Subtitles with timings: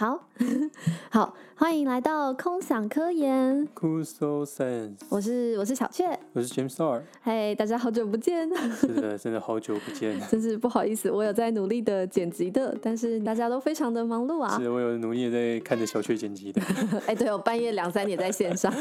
[0.00, 0.18] 好
[1.12, 3.68] 好，欢迎来到空想科研。
[3.74, 7.02] Cool So Sense，我是我是小雀，我是 James Star。
[7.22, 8.48] 嘿，大家好久不见。
[8.74, 10.18] 是的，真的好久不见。
[10.26, 14.58] 真是不好意思，我有在努力的剪辑的，但是大家都非常的忙碌啊。
[14.58, 16.62] 是，我有努力在看着小雀剪辑的。
[17.06, 18.72] 哎，对，我半夜两三点在线上。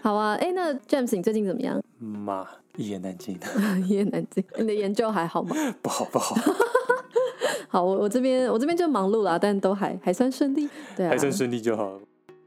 [0.00, 1.78] 好啊，哎，那 James 你最近怎么样？
[1.98, 3.38] 妈，一言难尽。
[3.84, 4.42] 一言难尽。
[4.58, 5.54] 你的研究还好吗？
[5.82, 6.34] 不好，不好。
[7.76, 10.66] 好，我我这边我这边就忙碌了，但都还还算顺利，
[10.96, 12.00] 对啊，还算顺利就好。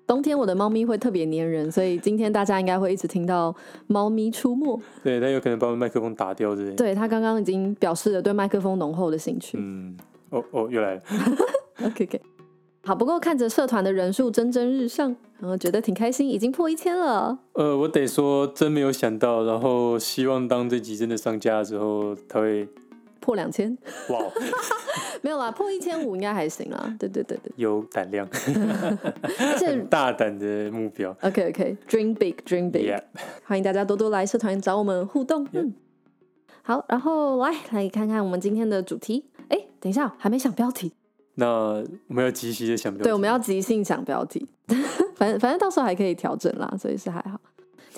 [0.07, 3.55] 冬天我的猫咪会特别粘人，所以今天大家应该会一直听到
[3.85, 4.81] 猫咪出没。
[5.03, 6.73] 对，它有可能把我们麦克风打掉之类。
[6.73, 9.59] 对，它刚刚已经表示了对麦克风浓厚的兴趣。
[9.61, 9.95] 嗯，
[10.31, 11.01] 哦哦，又来了。
[11.85, 12.21] OK OK，
[12.83, 17.37] 好，不过看着社团的人数蒸蒸日上，然后觉得挺开心，已经破一千了。
[17.53, 22.67] 呃，我得说真没有想到，然后希望当这集真的上架的时候，它会。
[23.29, 23.77] 破两千，
[24.09, 24.19] 哇
[25.21, 26.95] 没有啦，破一千五应该还行啦。
[26.97, 31.15] 对对对对，有胆量， 而且大胆的目标。
[31.21, 32.89] OK OK，Dream big，Dream big，, dream big.
[32.89, 33.03] Yeah.
[33.43, 35.47] 欢迎大家多多来社团找我们互动。
[35.51, 35.71] 嗯，
[36.63, 39.25] 好，然后来来看看我们今天的主题。
[39.49, 40.91] 哎，等一下，还没想标题。
[41.35, 41.45] 那
[42.07, 43.03] 我们要即兴的想标题。
[43.03, 44.47] 对，我们要即兴想标题。
[45.15, 47.39] 反正反正到时候还可以调整啦，所以是还好。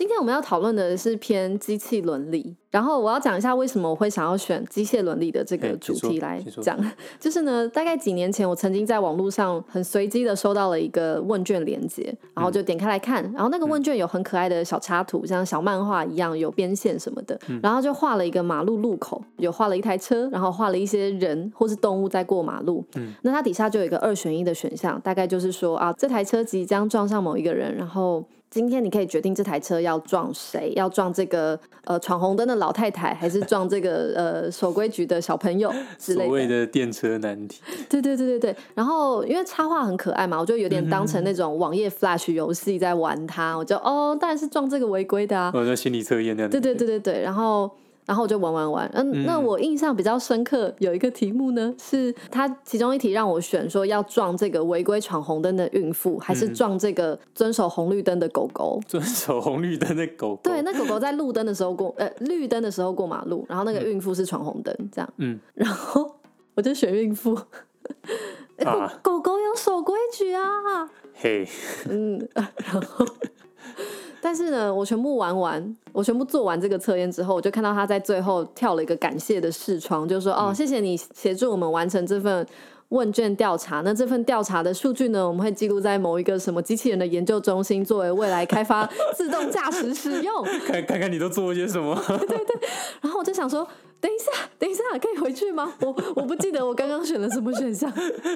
[0.02, 6.75] 今天我们要讨论的是偏机器伦理，然后我要讲一下为什么我会想要选机械伦理的这个主题来讲。
[7.21, 22.83] 就是呢，大概几年前我曾经在网络上很随机的收到了一个问卷连接，然后就点开来看，然后那个问卷有很可爱的小插图，像小漫画一样有边线什么的，然后就画了一个马路路口，有画了一台车，然后画了一些人或是动物在过马路。
[23.22, 28.25] 那它底下就有一个二选一的选项，大概就是说啊，这台车即将撞上某一个人，然后。
[28.52, 36.25] 今天你可以决定这台车要撞谁，要撞这个呃闯红灯的老太太，还是撞这个呃守规矩的小朋友 之类的。
[36.25, 37.61] 所谓的电车难题。
[37.89, 38.55] 对对对对对。
[38.75, 43.55] 然后因为插画很可爱嘛，我就有点当成那种网页 Flash 游戏在玩它。
[43.55, 45.49] 我就哦，当然是撞这个违规的啊。
[45.53, 46.49] 我在心理测验那样。
[46.49, 47.22] 对对对对对。
[47.22, 47.72] 然后。
[48.11, 58.81] 然后我就玩玩玩，嗯，那我印象比较深刻有一个题目呢，是它其中一题让我选说要撞这个违规闯红灯的孕妇，还是撞这个遵守红绿灯的狗狗？
[58.85, 60.41] 遵守红绿灯的狗狗。
[60.44, 65.13] 对，那狗狗在路灯的时候过，呃，绿灯的时候过马路，然后那个孕妇是闯红灯，这样。
[65.16, 65.39] 嗯。
[65.53, 66.16] 然后
[66.55, 67.33] 我就选孕妇。
[68.66, 68.91] 啊。
[69.01, 70.44] 狗狗有守规矩啊。
[71.13, 71.47] 嘿。
[71.89, 73.05] 嗯， 然后。
[74.31, 82.47] 但是呢，我全部玩完，我全部做完这个测验之后，我就看到他在最后跳了一个感谢的视窗，就说，哦，谢谢你协助我们完成这份
[82.88, 83.81] 问卷调查。
[83.81, 90.46] 那这份调查的数据呢，我们会记录在某一个什么机器人的研究中心，作为未来开发自动驾驶使用。
[90.66, 91.94] 看，看看你都做了些什么？
[92.08, 92.69] 对对对。
[93.02, 93.68] 然后我就想说。
[94.01, 95.72] 等一下，等一下，可以回去吗？
[95.81, 97.91] 我我不记得我刚刚选了什么选项，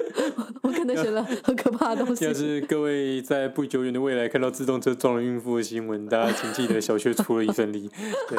[0.62, 2.24] 我可能选了很可怕的东西。
[2.24, 7.90] 要是各位在不久远的未来看到自动车撞了孕妇的新闻，大家请记得小薛出了一份力。
[8.30, 8.38] 对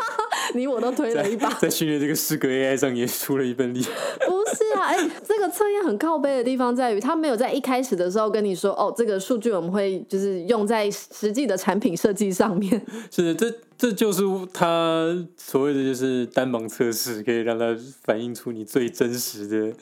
[0.55, 3.81] 你我都推了一把，在 训练这个四个 AI 上也出了一份力。
[4.25, 12.81] 不是啊，哎、欸，这个测验很靠背的地方在于，他没有在一开始的时候跟你说，哦，这个数据我们会就是用在实际的产品设计上面。
[13.11, 13.53] 是的，这。
[13.77, 19.77] 这就是他所谓的，就是单盲测试，可以让他反映出你最真实的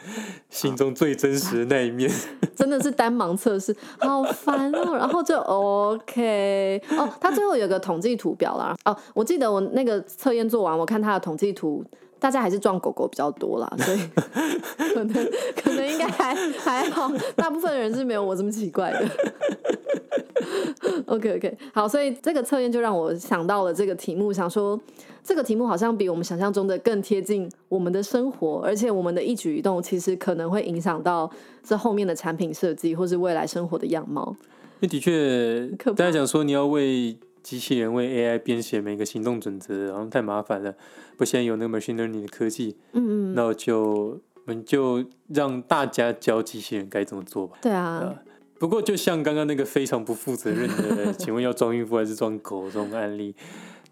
[0.50, 2.12] 心中最真实的那一面。
[2.54, 4.96] 真的是单盲测试，好烦哦。
[5.00, 8.76] 然后就 OK 哦，他最后有个统计图表啦。
[8.84, 11.84] 哦，我记得我那个测验做完，我看他的统计图，
[12.20, 14.00] 大家还是撞狗狗比较多啦，所以
[14.94, 15.14] 可能
[15.56, 19.08] 可能应该还还好，大部分人是没有我这么奇怪的。
[21.08, 24.80] OK OK，好，所以这个测验就让我想到了这个题目，想说
[25.24, 31.30] 这个题目好像比我们想象中的更贴近我们的生活，而且我们的一举一动其实可能会影响到
[31.64, 34.36] 这后面的产品设计或是未来生活的样貌。
[34.80, 40.74] 那的确，大家讲说你要为机器人为 AI 编写每个行动准则，然后太麻烦了。
[41.16, 47.60] 不，现在有那个 machine learning 的科技，嗯嗯，那我就我们就让大家教机器人该怎么做吧。
[47.62, 48.16] 对啊。
[48.58, 53.36] 不过，就像刚刚那个非常不负责任的， 请问要装孕妇还是装狗这种案例，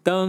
[0.02, 0.28] 当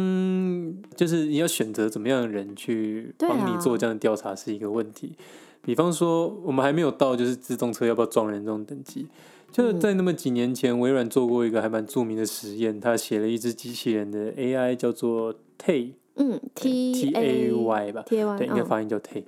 [0.96, 5.18] 就是你要选择怎么样的人去帮你做这样的调查是一个问题。
[5.64, 9.08] 比方说，我们还没有到就是自动车要不要撞人这种等级，
[9.56, 19.24] 就是在那么几年前，微软做过一个还蛮著名的实验，他写了一只机器人的 AI 叫做 Tay，嗯，T T A Y 吧，T A Y，对，应该发音叫 Tay。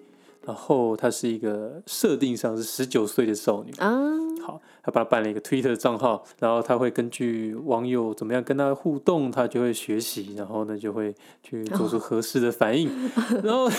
[0.48, 3.94] 然后她是一个设定上是十九岁的少女啊。
[4.46, 11.14] 好，她把她办了一个 Twitter 账号，然后她会根据网友怎么样跟她互动，她就会学习，然后呢就会
[11.44, 12.90] 去做出合适的反应。
[12.90, 13.46] Oh.
[13.46, 13.70] 然后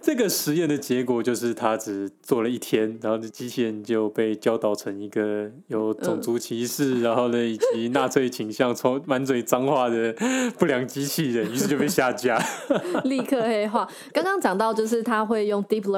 [0.00, 10.14] 这个实验的结果就是她只做了一天，然后这机器人就被教导成一个有种族歧视，然后呢以及纳粹倾向、从满嘴脏话的
[10.56, 12.40] 不良机器人，于是就被下架，
[13.02, 13.88] 立刻黑化。
[14.12, 15.90] 刚刚讲到就是他会用 Deep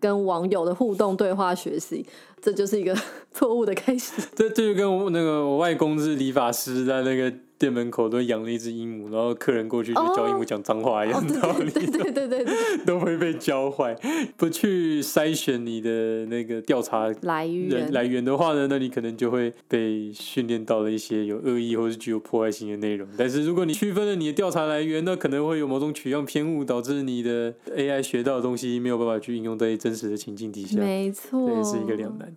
[0.00, 2.06] 跟网友的互动对话学习。
[2.40, 2.92] 这就是一个
[3.32, 4.20] 错误的开始。
[4.34, 7.32] 这这就跟我那个我外公是理发师，在那个
[7.62, 12.54] 店门口都养了一只鹦鹉，然后客人过去就教鹦鹉讲脏话一样道理，对对对对对，
[12.84, 13.96] 都会被教坏。
[14.36, 23.06] 不去筛选你的那个调查来源来源的话呢，那你可能就会被训练到了一些有恶意或是具有破坏性的内容。
[23.16, 30.80] 但是如果你区分了你的调查来源，那可能会有某种取样偏误，导致你的 AI 学到的东西没有办法去应用在真实的情境底下。
[30.80, 32.34] 没错，这也是一个两难。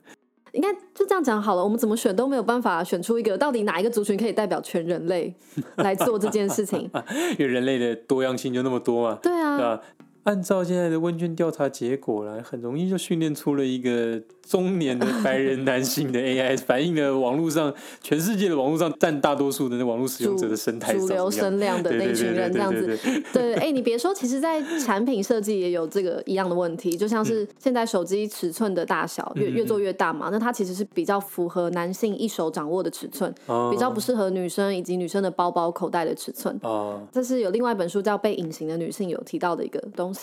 [0.56, 5.34] 应该就这样讲好了，我们怎么选都没有办法选出一个到底哪一个族群可以代表全人类
[5.76, 6.90] 来做这件事情，
[7.38, 9.20] 因为人类的多样性就那么多嘛。
[9.22, 9.82] 对啊，对啊，
[10.26, 14.22] 按照现在的问卷调查结果来，很容易就训练出了一个。
[14.48, 17.74] 中年的白人男性的 AI 反映了网络上
[18.04, 22.96] 全世界的网络上占大多数的那网络使用者的生态，主流声量的那群人这样子。
[23.34, 33.34] 对，哎、欸，你别说，其实，在产品设计也有这个一样的问题，就像是现在手机尺寸的大小越越做越大嘛，那它其实是比较符合男性一手掌握的尺寸，
[33.72, 36.56] 比较不适合女生以及女生的包包口袋的尺寸。
[36.62, 40.15] 哦，这是有另外一本书叫《被隐形的女性》有提到的一个东西。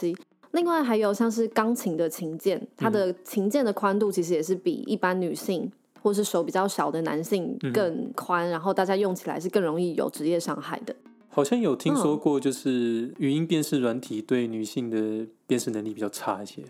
[0.52, 5.70] 另外还有像是钢琴的琴键，它的琴键的宽度其实也是比一般女性
[6.02, 10.94] 或是手比较小的男性更宽，然后大家用起来是更容易有职业伤害的。
[11.34, 16.60] 好像有听说过，就是语音辨识软体对女性的辨识能力比较差一些。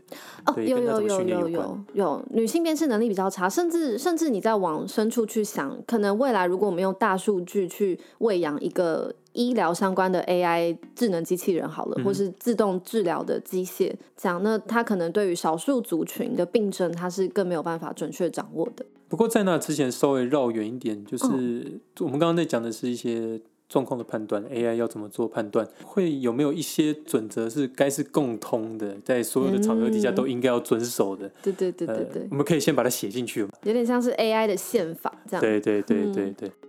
[0.47, 18.85] 哦，有有有有有有，女性辨识能力比较差，甚至甚至你再往深处去想，可能未来如果我们用大数据去喂养一个医疗相关的 AI 智能机器人，好了，或是自动治疗的机械，这样，那它可能对于少数族群的病症，它是更没有办法准确掌握的。
[19.09, 23.41] 不过在那之前稍微绕远一点，就是我们刚刚在讲的是一些。
[23.69, 25.67] 状况的判断，AI 要怎么做判断？
[25.83, 31.27] 会有没有一些准则是该是共通的，在所有的场合底下都应该要遵守的？
[31.43, 33.49] 对对对对对，我们可以先把它写进去嘛。
[33.63, 35.41] 有点像是 AI 的宪法这样。
[35.41, 36.51] 对对对对对。
[36.51, 36.69] 嗯、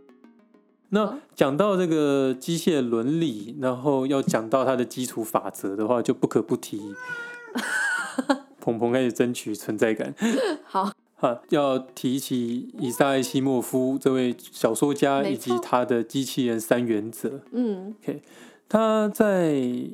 [0.94, 6.80] 那讲到这个机械伦理，然后要讲到它的基础法则的话，就不可不提。
[8.60, 10.13] 鹏鹏开始争取存在感。
[10.63, 10.92] 好。
[11.19, 17.39] 啊，要提起伊萨艾西莫夫这位小说家以及他的机器人三原则。
[17.54, 18.22] 嗯，OK，
[18.68, 19.54] 他在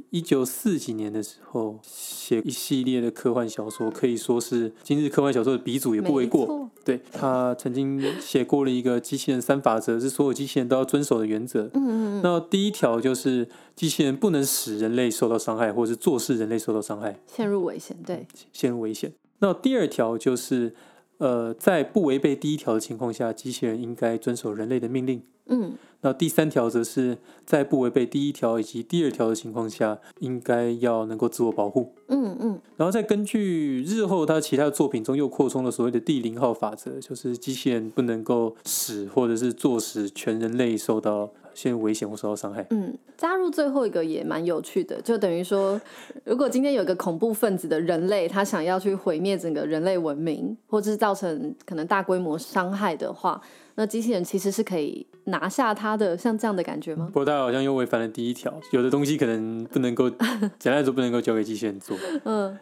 [0.09, 6.69] 一九四几年的时候写一系列的科幻小说，可以说是今日科幻小说的鼻祖也不为过。
[6.85, 11.69] 对，他曾经写过了一个机器人三法则，是所有机器人都要遵守的原则。
[11.73, 17.97] 嗯嗯，那第一条就是机器人不能使人类受到伤害，或是做事人类受到伤害，陷入危险。
[18.05, 19.11] 对，陷入危险。
[19.39, 20.75] 那第二条就是。
[21.19, 25.21] 呃，在不违背第一条的情况下，机器人应该遵守人类的命令。
[25.49, 31.93] 嗯，那第三条则是在不违背第一条以及第二条的情况下，应该要能够自我保护。
[32.07, 41.31] 嗯嗯，然后再根据日后他其他的作品中又扩充了所谓的第零号法则，就是机器人不能够使或者是坐使全人类受到。
[41.59, 42.65] 陷入危险或受到伤害。
[42.69, 45.79] 嗯，加入最后一个也蛮有趣的，就等于说，
[46.23, 53.41] 如果今天有一个恐怖分子的人类，他想要去毁灭整个人类文明，或者是造成可能大规模伤害的话，
[53.75, 57.07] 那机器人其实是可以拿下他的，像这样的感觉吗？
[57.07, 61.97] 不过他好像又违反了第一条，有的东西可能不能够，简单来说不能够交给机器人做。
[62.23, 62.57] 嗯。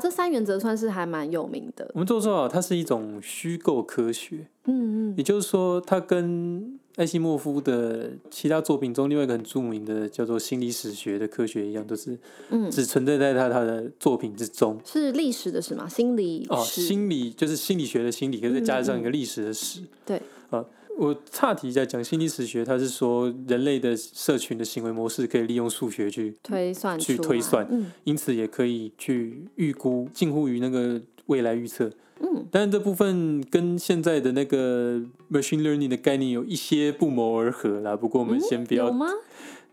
[0.00, 1.90] 这三原则算是还蛮有名的。
[1.92, 4.46] 我们做说啊，它是一种虚构科学。
[4.66, 12.18] 嗯嗯，也就是说，它跟艾西莫夫的其他作品中另外一个很著名的叫做心理史学的科学一样，都是
[12.50, 14.74] 嗯，只存在在他他的作品之中。
[14.74, 15.88] 嗯、是历史的史吗？
[15.88, 19.80] 心理哦，心理就是心理学的心理，可是再加上一个历史的史。
[19.80, 20.64] 嗯嗯对啊。
[20.98, 31.88] 我岔题一下讲心理史学，它是说人类的社群的行为模式可以利用数学去推算，去推算，嗯，因此也可以去预估，近乎于那个未来预测，
[32.18, 35.00] 嗯，但是这部分跟现在的那个
[35.30, 37.96] machine learning 的概念有一些不谋而合啦。
[37.96, 39.06] 不过我们先不要，嗯、有吗？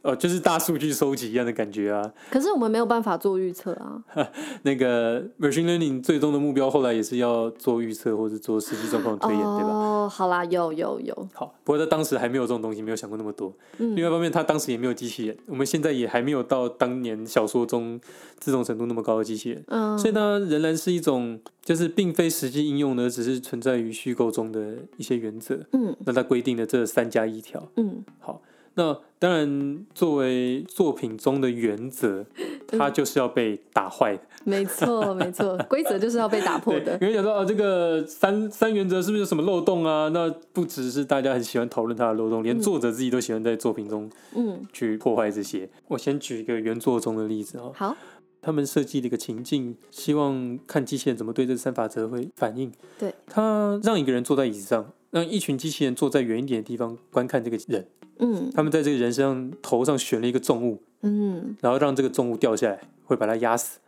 [0.06, 2.14] 哦，就是大数据收集一样的感觉啊。
[2.30, 4.04] 可是我们没有办法做预测啊。
[4.62, 9.74] 那个 machine learning 最终的目标后来也是要做预测或者做实际状况推演，哦、对吧？
[9.74, 11.28] 哦，好啦，有有有。
[11.34, 13.52] 好，不过他当时还没有这种东西，没有想过那么多。
[13.80, 18.00] 嗯、另外一方面，他当时也没有机器人，我们现在也还没有到当年小说中
[18.38, 19.64] 自动程度那么高的机器人。
[19.70, 19.98] 嗯。
[19.98, 25.60] 所以呢仍然是一种，就是并非实际应用的，只是存在于虚构中的一些原则。
[25.72, 25.96] 嗯。
[26.06, 27.68] 那它规定的这三加一条。
[27.78, 28.04] 嗯。
[28.20, 28.42] 好。
[28.75, 32.25] 那当然，作为作品中的原则，
[32.67, 34.22] 它就是要被打坏的。
[34.44, 36.94] 没错，没错，规则就是要被打破的。
[37.01, 40.10] 有人讲说啊，这个三三原则是不是有什么漏洞啊？
[40.10, 45.63] 那不只是大家很喜欢讨论它的漏洞，连作者自己都喜欢在作品中，嗯，去破坏这些。
[45.63, 47.72] 嗯、我先举一个原作中的例子啊。
[47.74, 47.98] 好，
[48.41, 52.72] 他们设计了一个情境，希望看机器人怎么对这三法则会反应。
[53.00, 57.88] 对，他让一个人坐在椅子上，让一群机器人坐在远一点的地方观看这个人。
[58.20, 63.80] 嗯，他们在这个人身上头上悬了一个重物，嗯，然后让这个重物掉下来，会把他压死，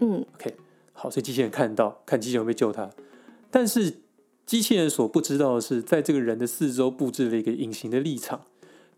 [0.00, 0.54] 嗯，OK，
[0.92, 2.88] 好，所以机器人看到，看机器人会救他，
[3.50, 3.98] 但是
[4.46, 8.42] 机器人所不知道的是，在这个人的四周布置了一个隐形的立场，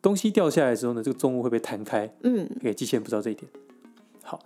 [0.03, 3.51] 东西掉下来的时候呢，这个重物会被弹开，嗯，OK，机器人不知道这一点。
[4.23, 4.39] 好，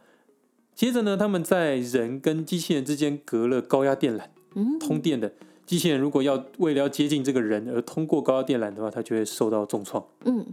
[0.77, 4.23] 接着呢，他们在人跟机器人之间隔了高压电缆，
[4.55, 5.33] 嗯，通电的。
[5.67, 10.05] 机器人如果要为了要接近这个人而通过高压电缆的话，它就会受到重创。
[10.25, 10.45] 嗯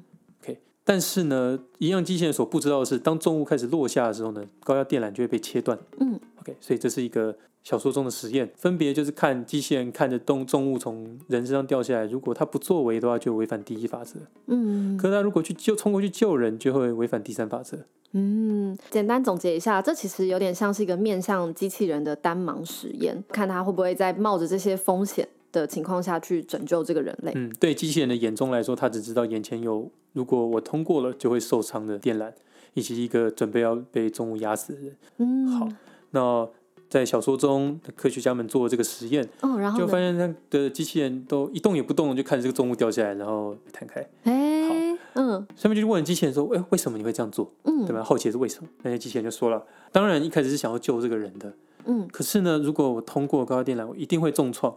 [0.41, 0.59] ，OK。
[0.83, 5.77] 但是呢，一样机器人所不知道的是，当重物开始落下的时候呢，高压电缆就会被切断。
[5.99, 6.55] 嗯，OK。
[6.59, 14.19] 所以这是一个小说中的实验，分别就是看机器人看着动重物从人身上掉下来，如果他不作为的话，就违反第一法则。
[14.47, 17.77] 嗯，可是他如果去救冲过去救人，就会违反第三法则。
[18.13, 27.31] 嗯，简单总结一下，这其实有点像是一个面向机器人的单盲实验，看他会不会在冒着这些风险的情况下去拯救这个人类。
[27.35, 32.33] 嗯，对机器人的眼中来说，他只知道眼前有如果我通过了就会受伤的电缆，
[32.73, 34.95] 以及一个准备要被重物压死的人。
[35.19, 35.69] 嗯，好，
[36.11, 36.47] 那
[36.89, 44.05] 在小说中，科学家们做了这个实验，哦，然后就发现那的机器人都一动也不动，就看着这个重物掉下来，然后弹开。
[44.23, 47.49] 哎，好，嗯，下面就问机器人说：“哎，为什么你会这样做？
[47.63, 48.03] 嗯，对吧？
[48.03, 49.63] 好奇是为什么？”那些机器人就说了
[49.93, 51.53] ：“当然，一开始是想要救这个人的，
[51.85, 54.75] 嗯，可是呢，如果我通过高压电缆，我一定会重创。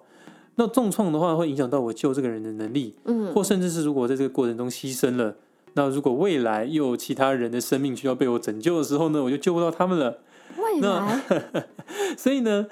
[0.55, 5.35] 那重创的话，会影响到我救这个人的能力，嗯，或甚至是如果在这个过程中牺牲了，
[5.73, 10.19] 那如果未来又有其他人的生命需要被我拯救的时候呢，我就救不到他们了。”
[10.57, 11.21] 未来，
[12.17, 12.67] 所以呢，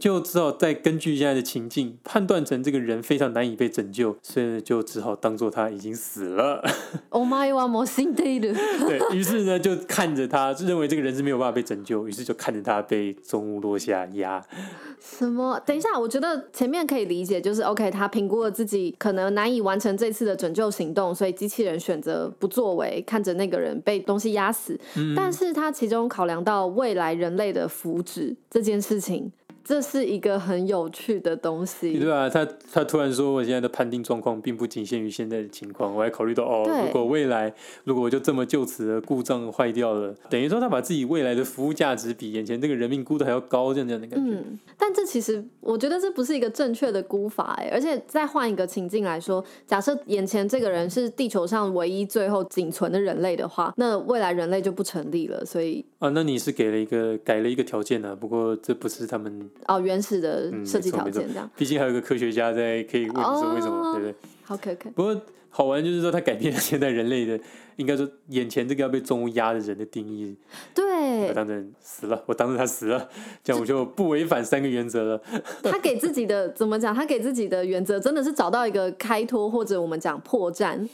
[0.00, 6.60] 就只好再根据现在的情境判断成这个人非常难以被拯救，所以就只好当做他已经死了。
[7.10, 8.56] お前はもう死んでいる。
[8.80, 14.44] 对，于是呢，就看着他，就认为这个人是没有办法被拯救，于是就看着他被重物落下压。
[14.98, 15.60] 什么？
[15.64, 24.76] 等一下，我觉得前面可以理解，就是 OK，他评估了自己可能难以完成这次的拯救行动，所以机器人选择不作为，看着那个人被东西压死。
[24.96, 29.30] 嗯，但是他其中考量到未来人类的福祉这件事情。
[29.63, 44.35] 这是一个很有趣的东西，对啊，他他突然说，我现在的判定状况并不仅限于现在的情况，我还考虑到哦，如果未来如果我就这么就此的故障坏掉了，等于说他把自己未来的服务价值比眼前这个人命估的还要高，这样这样的感觉。
[44.37, 55.45] 嗯，但这其实我觉得这不是一个正确的估法哎，而且再换一个情境来说，假设眼前这个人是地球上唯一最后仅存的人类的话，那未来人类就不成立了。
[55.45, 58.15] 所以啊，那你是给了一个改了一个条件呢、啊？
[58.19, 59.49] 不过这不是他们。
[59.67, 64.15] 哦，原始的设计条件这样，毕竟还有一个科学家在可以问你说为什么，哦、对不对？
[64.43, 64.89] 好可可。
[64.91, 67.39] 不过好玩就是说，他改变了现在人类的，
[67.75, 70.35] 应该说眼前这个要被重物压的人的定义。
[70.73, 73.09] 对，我当成死了，我当成他死了，
[73.43, 75.21] 这样我就不违反三个原则了。
[75.63, 76.93] 他给自己的怎么讲？
[76.93, 80.87] 他给自己的原则真的是找到一个开脱，或者我们讲破绽。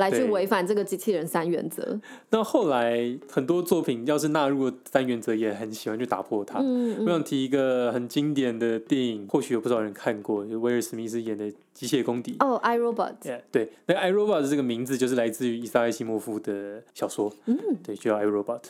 [0.00, 2.00] 来去违反这个机器人三原则。
[2.30, 6.58] 那后来很多作品要是纳入了三原则，也很喜欢去打破它。
[6.58, 12.32] 嗯嗯、我想提一个很经典的电影，或许有不少人看过，就威尔史密斯演的《机械公敌》。
[12.44, 13.14] 哦，I Robot。
[13.22, 17.32] Yeah, 对，那个 I Robot 这个名字就是来自于伊萨艾西莫夫的小说。
[17.46, 18.62] 嗯，对，就叫 I Robot。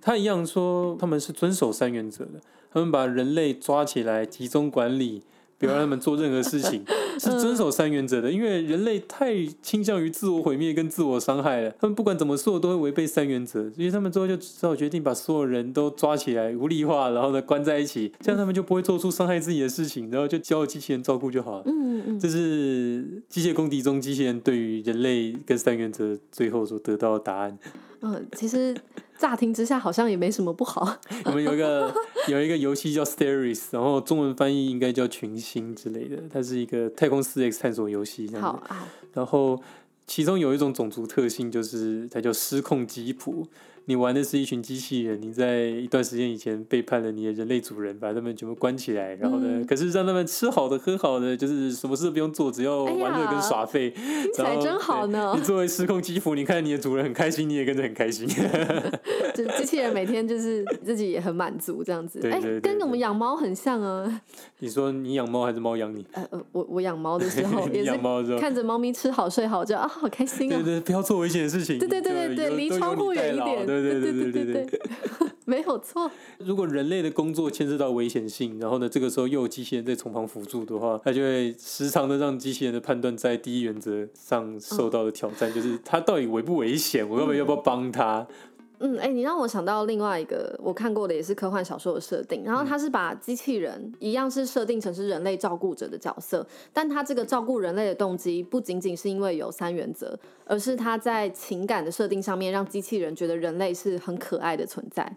[0.00, 5.22] 他一样说他们是遵守三原则的，他们把人类抓起来集中管理。
[5.66, 6.84] 不要让他们做任何事情，
[7.18, 8.30] 是遵守三原则的。
[8.30, 21.64] 因为人类太倾向于自我毁灭跟自我伤害了，他们不管怎么做都会违背三原则，所以他们最后就只好决定把所有人都抓起来无力化，然后呢关在一起，这样他们就不会做出伤害自己的事情，然后就交机器人照顾就好了。
[21.66, 27.58] 嗯嗯，这是机械公敌中机器人对于人类跟三原则最后所得到的答案。
[28.00, 28.74] 嗯，其实
[29.16, 30.98] 乍听之下好像也没什么不好。
[31.24, 31.92] 我们有一个
[32.28, 38.30] 有一个游戏叫 Steris，然后中文翻译应该叫群星之类的，它是一个太空四 X 探索游戏。
[38.36, 38.86] 好啊。
[39.12, 39.62] 然后
[40.06, 43.46] 其中有一种种族特性，就是它叫失控吉普。
[43.86, 55.34] 你玩的是一群机器人，你在一段时间以前背叛了你的人类主人，把他们全部关起来，然后呢，嗯、可是让他们吃好的喝好的，就是什么事都不用做，只要玩乐跟耍废，听起来真好呢。
[55.36, 58.26] 你作为失控肌肤，你看你的主人很开心，你也跟着很开心。
[59.34, 64.22] 就机器人每天就是自己也很满足这样子，哎、欸，跟我们养猫很像啊。
[64.60, 66.06] 你说你养猫还是猫养你？
[66.12, 70.56] 呃，我我养猫的时候 也是看着猫咪吃好睡好就啊，好开心啊。
[70.56, 71.78] 对，对对，不要做危险的事情。
[71.78, 73.73] 对对对对对，离窗户远一点。
[73.82, 74.80] 对对对对对对，对，
[75.44, 76.10] 没有错。
[76.38, 88.26] 如果人类的工作牵涉到危险性，然后呢，这个时候又有机器人在从旁辅助的话，它就会时常的让机器人的判断在第一原则上受到的挑战，哦、就是它到底危不危险，我要不要不要帮它？
[88.84, 105.16] 嗯，哎、欸，你让我想到另外一个我看过的也是科幻小说的设定，然后他是把机器人一样是设定成是人类照顾者的角色，但他这个照顾人类的动机不仅仅是因为有三原则，而是他在情感的设定上面让机器人觉得人类是很可爱的存在。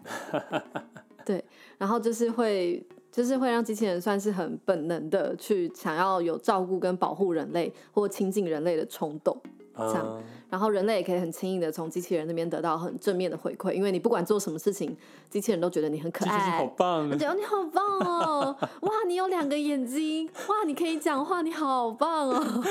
[1.26, 1.44] 对，
[1.76, 2.82] 然后就是会
[3.12, 9.38] 就是会让机器人算是很本能的去想要有照顾跟保护人类或亲近人类的冲动。
[9.78, 14.96] 这样，然后人类也可以很轻易的从机器人那边得到很正面的回馈，因为你不管做什么事情，
[15.30, 22.64] 机器人都觉得你很可爱，好棒，觉得你好棒哦，哇，你有两个眼睛，哇，你可以讲话，你好棒哦。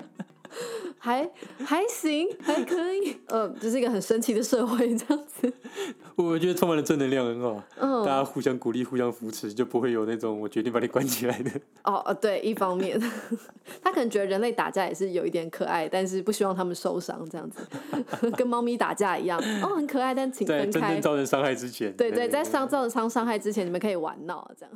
[1.06, 1.30] 还
[1.64, 5.52] 还行， 还可以， 呃，这是一个很神奇的社会，这样子。
[6.16, 7.62] 我觉得充满了正能量，很好。
[7.78, 11.50] 嗯，大家互相鼓励，互相扶持，就不会有那种我决定把你关起来的。
[11.84, 13.00] 哦哦，对，一方面，
[13.80, 17.64] 他可能觉得人类打架也是有一点可爱，但是不希望他们受伤，这样子，
[18.36, 20.66] 跟猫咪打架一样，哦，很可爱，但请分开。
[20.66, 21.96] 在真正造成伤害之前。
[21.96, 24.74] 对对，在伤造成伤伤害之前，你们可以玩闹这样。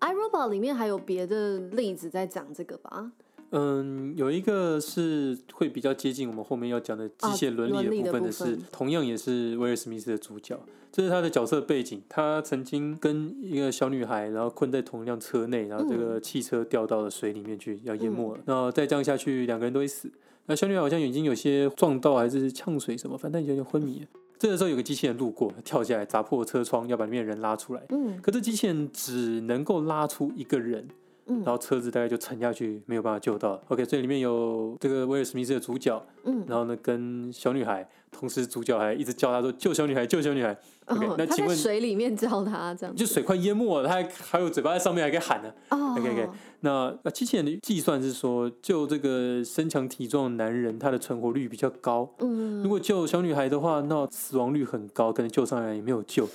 [0.00, 3.10] iRobot 里面还有别的例子在讲这个吧？
[3.56, 10.58] 嗯，有一个是会比较接近我们后面要讲的机械伦理的部分的是，同样也是威尔史密斯的主角，
[10.90, 12.02] 这是他的角色背景。
[12.08, 18.42] 他曾经跟一个小女孩，然后困在同一辆车内，然后这个汽车掉到了水里面去，要淹没了。
[18.44, 20.10] 然后再这样下去，两个人都会死。
[20.46, 24.06] 那小女孩好像眼睛有些撞到，还是呛水什么，反正有点昏迷了。
[24.36, 27.82] 这个时候有个机器人路过，跳下来砸破车窗，要把里面的人拉出来。
[27.90, 30.88] 嗯，可这机器人只能够拉出一个人。
[31.26, 33.60] 嗯，然后车子大概就沉下去，没有办法救到。
[33.68, 40.56] OK，所以里面有这个威尔史密斯的主角，嗯，然后呢跟小女孩，同时主角还一直叫他说救小女孩，救小女孩。
[40.86, 45.50] OK，哦，那请问水里面叫他这样，就水快淹没了，他还还有嘴巴在上面还可以喊呢。
[45.70, 46.28] 哦，OK OK，
[46.60, 52.06] 那那机器人的计算是说，救这个身强体壮的男人，他的存活率比较高。
[52.18, 56.28] 嗯，如果救小女孩的话，那死亡率很高，可能救上来也没有救，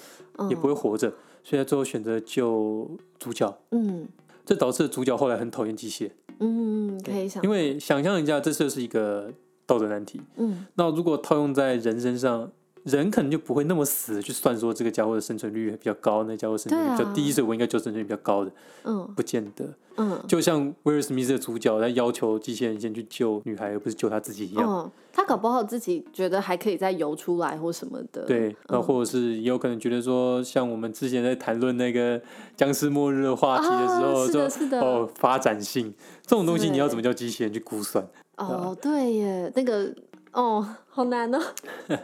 [0.50, 3.56] 也不会活着，所以他最后选择救主角。
[3.70, 4.08] 嗯。
[4.50, 6.10] 这导致主角后来很讨厌机械。
[6.40, 9.32] 嗯，可以想，因为想象一下，这就是一个
[9.68, 10.20] 道德难题。
[10.38, 12.52] 嗯，那如果套用在人身上，
[12.84, 18.52] 人可能就不会那么死去算说这个家伙的生存率比较高，那家伙生存率比较低，所以我应该救生存率比较高的。
[18.84, 19.66] 嗯，不见得。
[19.98, 24.66] 嗯，就像威尔史密斯的主角在要求机器人先去救女孩，而不是救他自己一样。
[24.66, 28.24] 嗯，他搞不好自己觉得还可以再游出来或什么的。
[28.26, 32.22] 对，那或者是也有可能觉得说，像我们之前在谈论那个
[32.56, 34.44] 僵尸末日的话题的时候，说、
[34.78, 35.94] 啊、哦发展性
[36.26, 38.08] 这种东西，你要怎么叫机器人去估算？
[38.38, 39.94] 哦，对耶，那个
[40.32, 41.42] 哦，好难哦。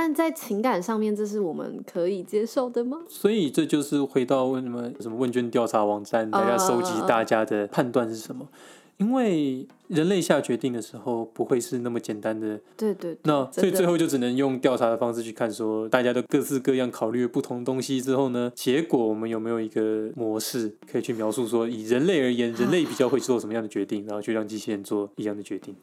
[0.00, 2.98] 但在情感上面，这是我们可以接受的吗？
[3.08, 12.60] 所以这就是回到为什么什么问卷调查网站，大家收集大家的判断是什么？Uh, 因为人类下决定的时候不会是那么简单的。
[12.76, 13.18] 对对，对。
[13.24, 25.74] 那所以最后就只能用调查的方式去看，说大家都各式各样考虑了不同东西之后呢，结果我们有没有一个模式可以去描述说，以人类而言，人类比较会做什么样的决定，然后去让机器人做一样的决定。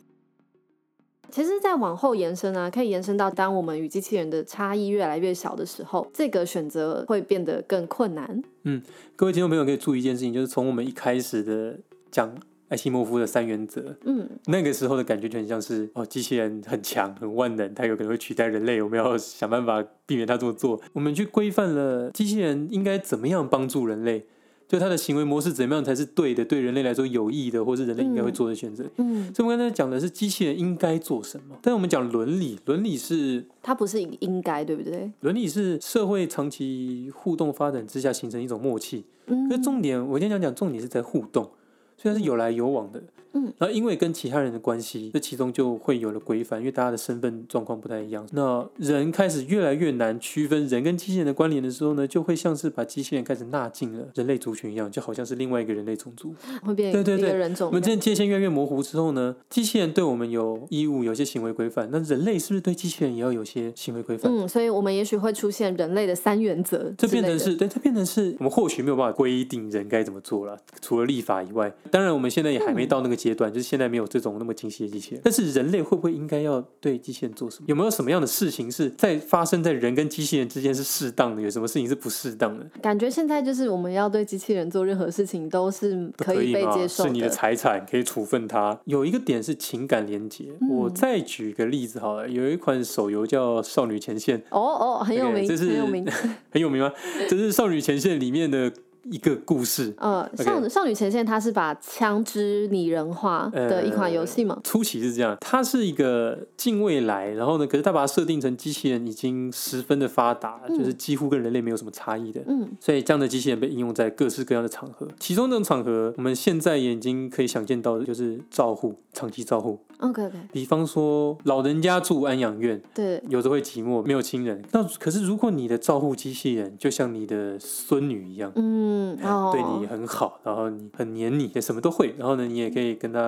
[1.36, 8.42] 其实再往后延伸啊，可以延伸到当我们与机器人的差异越来越小的时候，这个选择会变得更困难。
[8.64, 8.82] 嗯，
[9.18, 11.78] 各位听众朋友可以注意一件事情，就是从我们一开始的
[12.10, 12.34] 讲
[12.70, 20.82] 艾西莫夫的三原则，嗯，那个时候的感觉就很像是哦，机器人很强很万能，它有可能会取代人类，我们要想办法避免它这么做。
[20.94, 24.26] 我们去规范了机器人应该怎么样帮助人类。
[24.68, 28.84] 就他的行为模式怎么样才是对的，对人类来说有益的，或是人类应该会做的选择。
[28.98, 35.12] 嗯，所以我刚才讲的是机器人应该做什么，但是我们讲伦理，伦理是它不是应该，对不对？
[35.22, 39.06] 伦理是社会长期互动发展之下形成一种默契。
[39.28, 41.50] 嗯，可是重点，我今天讲讲重点是在互动。
[41.98, 43.00] 所以它是有来有往的。
[43.00, 43.15] 嗯，
[43.58, 48.28] 然后因为跟其他人的关系，这其中就会有了规范，因为大家的身份状况不太一样。
[48.32, 57.68] 那人开始越来越难区分人跟机器人的关联的时候呢，就会像是把机器人开始纳进了人类族群一样，就好像是另外一个人类种族，会变对对对人种。
[57.68, 64.32] 我们这界限越来越模糊之后呢，机器人对我们有义务，有些行为规范，那人类是不是对机器人也要有些行为规范？
[64.32, 74.06] 嗯，所以我们也许会出现人类的三原则，这变成是对，这变成是我们或许没有办法规定人该怎么做了，除了立法以外，当然我们现在也还没到那个阶段，嗯、就是现在没有。
[74.08, 77.66] 这种那么精细的机器人，但是人类会不会应该要对机器人做什么？
[77.68, 81.42] 有没有什么样的事情是在发生在人跟机器人之间是适当的？
[81.42, 82.66] 有什么事情是不适当的？
[82.82, 88.80] 感觉现在就是我们要对机器人做任何事情都是可以被接受的，是你的财产可以处分它。
[88.86, 90.46] 有一个点是情感连结。
[90.62, 94.40] 嗯、我再举个例子好了，有一款手游叫《少女前线》。
[94.52, 96.06] 哦哦，很有名，这是很有名，
[96.52, 96.94] 很有名吗？
[97.28, 98.72] 这是《少女前线》里面的。
[99.12, 104.60] 一个故事，呃，少少女前线，它是把枪支拟人化的一款游戏嘛？
[104.64, 119.80] 初期是这样，它是一个近未来，然后呢，可是它把它设定成机器人已经十分的发达，嗯、就是几乎跟人类没有什么差异的，嗯，所以这样的机器人被应用在各式各样的场合，其中这种场合，我们现在也已经可以想见到的就是照护，长期照护。
[120.00, 124.62] OK OK，比方说老人家住安养院，对，有时候会寂寞，没有亲人。
[124.74, 133.20] 那可是如果你的照护机器人就像你的孙女一样，嗯，哦，对你很好，然后你很黏你，也什么都会，然后呢，你也可以跟他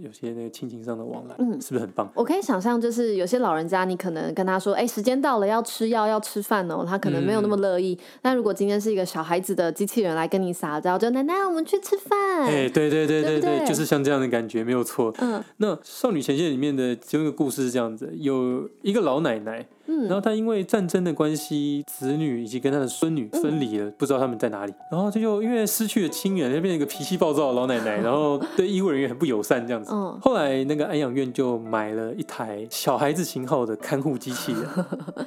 [0.00, 2.08] 有些那个亲情上的往来，嗯，是不是很棒？
[2.14, 7.98] 我可以想象，就是有些老人家，你可能跟他说，哎，时间到了，要吃药，要吃饭哦，他可能没有那么乐意。
[8.20, 12.42] 但如果今天是一个小孩子的机器人来跟你撒娇，就奶奶，我们去吃饭。
[12.42, 15.12] 哎，对对对对对，就是像这样的感觉，没有错。
[15.18, 19.66] 嗯，那少女前线里面的其中一个故事是这样子：有一个老奶奶。
[19.86, 24.72] 然后他因为战争的关系，子女以及跟他的孙女分离了，嗯、不知道他们在哪里。
[24.90, 29.92] 然后他就因为失去了亲人，就变成一个脾气暴躁的老奶奶，然后对医护人员很不友善这样子。
[29.92, 34.62] 嗯、后来那个安养院就买了一台小孩子型号的看护机器人，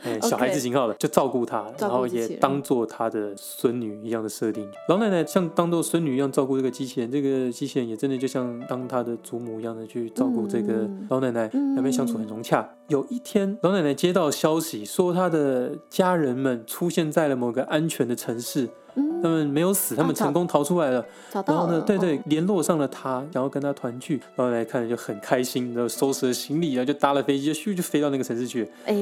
[0.04, 4.68] 哎，小孩子型号的就照顾他，然后也当做他的孙女一样的设定。
[4.90, 12.68] 老奶奶像当做孙女一样照顾这个机器人，这个机器人也真的就像当他的祖母一样的去照顾这个老奶奶，两边相处很融洽。
[12.88, 21.06] 有一天，老奶奶接到消息说，她的家人们出现在了某个安全的城市，嗯、他们没有死，他们成功逃出来了。
[21.32, 24.20] 找到了，然后呢，对对，联络上了他，然后跟他团聚。
[24.36, 28.68] 然后来看了就很开心，然后收拾了行李，然后就搭了飞机，就咻就飞到那个城市去。
[28.86, 28.96] 哎，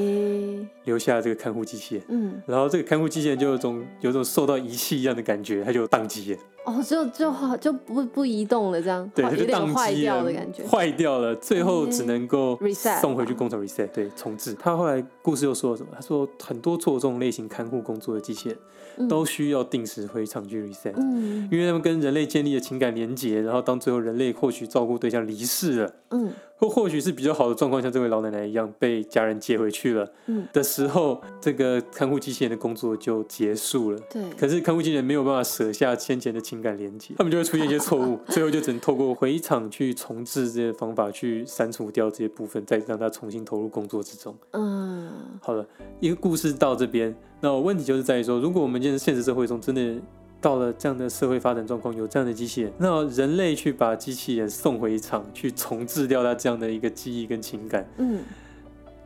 [0.85, 2.03] 留下了这个看护机器人。
[2.09, 6.39] 嗯，然后这个看护机器人就有种有种受到遗弃一样的感觉，它就宕机了。
[6.65, 14.55] 哦，就就就不不移动了，这样对，就宕机了的感觉，坏掉了，最后只能够 reset 送回去工厂 reset，对，重置。
[14.57, 15.89] 他后来故事又说了什么？
[15.93, 18.55] 他说很多做这种类型看护工作的机器
[18.97, 26.31] 人，都需要定时会长距离 set，嗯，因为他们跟人类建立了情感连结，然后当最后人类或许照顾对象离世了，嗯。
[26.57, 33.99] 或或许是比较好的状况，像这位老奶奶一样被家人接回去了，嗯，的时候，这个看护机器人的工作就结束了。
[34.09, 44.33] 对，可是看护机器人没有办法舍下先前的情感连接，他们就会出现一些错误， 最后就只能透过回厂去重置这些方法去删除掉这些部分，再让它重新投入工作之中。
[44.51, 45.11] 嗯，
[45.41, 45.65] 好了，
[45.99, 49.95] 一个故事到这边，那我问题就是在于说，如果我们现现实社会中真的。
[50.43, 58.19] 到了这样的社会发展状况，有这样的机器人，那人类去把机器人送回厂，去重置掉它这样的一个记忆跟情感，嗯，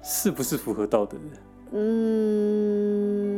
[0.03, 1.37] 是不是符合道德的？
[1.73, 3.36] 嗯。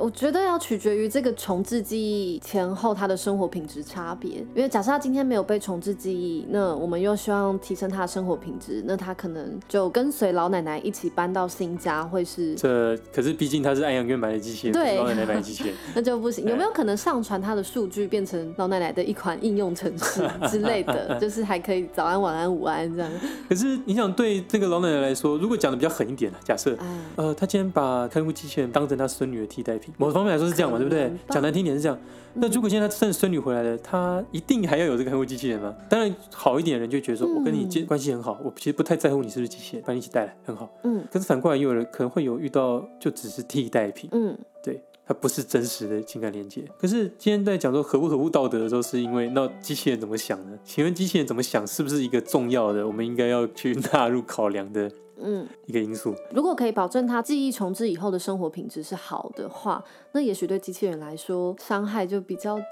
[0.00, 12.96] 我觉得要取决于这个重置记忆前后他的生活品质差别，因为假设他今天没有被重置记忆，那我们又希望提升他的生活品质，那他可能就跟随老奶奶一起搬到新家，会是这。
[13.12, 16.44] 可是毕竟他是安阳院买的机器人，对老奶奶买的机器人， 那就不行。
[16.46, 23.10] 有没有可能上传他的数据变成老奶奶的一款应用程式 之类的，就是还可以早安、晚安、午安这样？
[23.48, 29.94] 可是你想对这个老奶奶来说，如果讲的比较狠一点，假设，唉呃，他今天把看护机器人当成他孙女的替代品。
[29.98, 31.12] 某方面来说是这样嘛，对不对？
[31.28, 31.98] 讲难听点是这样。
[32.36, 35.72] 那如果现在他孙女回来了，他一定还要有这个看护机器人吗？
[35.88, 40.68] 当然，好一点的人就觉得说，我跟你关系很好，我其实不太在乎你是不是机器人，把你一起带来很好。
[40.82, 41.04] 嗯。
[41.12, 44.10] 可是反过来，又有人可能会有遇到，就只是替代品。
[44.12, 44.36] 嗯。
[44.64, 46.64] 对，它不是真实的情感连接。
[46.76, 50.58] 可是今天在讲说合不合乎道德的时候，是因为那机器人怎么想呢？
[50.64, 54.90] 请问机器人怎么想，是不是一个重要的，我们应该要去纳入考量的？
[55.20, 56.14] 嗯一个因素。
[56.32, 59.82] 如果可以保证他记忆重置以后的生活品质是好的话，
[60.16, 62.64] 那也许对机器人来说伤害就比较低。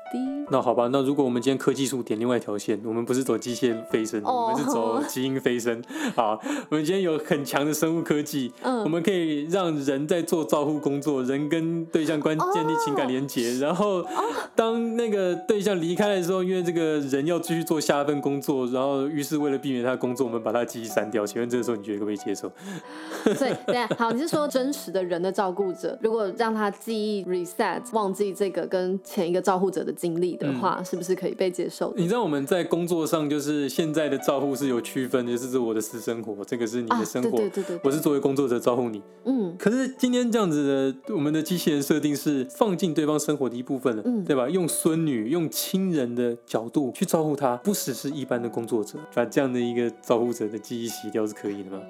[0.49, 5.83] 那好吧，那如果我们今天科技树点另外一条线，我们不是走机械飞升，我们是走基因飞升。
[6.15, 14.07] 好，我们今天有很强的生物科技，嗯，我们可以让人在做照护工作，人跟对象关建立情感连结，然后
[14.55, 21.27] 当那个对象离开的时候，因为这个人要继续做下一份工作，然后于是为了避免他的工作，我们把他记忆删掉。
[21.27, 22.49] 请问这个时候你觉得可不可以接受？
[23.35, 31.93] 所以对，好，你是说真实的人的照顾者，如果让他记忆 reset，忘记这个跟前一个照护者的经历的话，嗯、是不是可以被接受？
[31.97, 39.03] 你知道我们在工作上就是现在的照护是有区分的，就是我的私生活，这个是你的生活，啊、对，对，对，对对，我是作为工作者照护你。
[39.25, 44.49] 嗯，可是今天这样子的，我们的机器人设定是放进对方生活的一部分了，嗯，对吧？
[44.49, 51.81] 用孙女、用亲人的角度去照顾他，不只是一般的工作者，把这样的一个照护者的记忆洗掉是可以的吗？